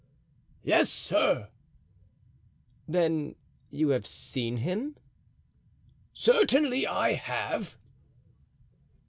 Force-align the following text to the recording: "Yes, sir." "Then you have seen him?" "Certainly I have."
"Yes, 0.63 0.89
sir." 0.89 1.49
"Then 2.87 3.35
you 3.69 3.89
have 3.89 4.07
seen 4.07 4.57
him?" 4.57 4.95
"Certainly 6.11 6.87
I 6.87 7.13
have." 7.13 7.77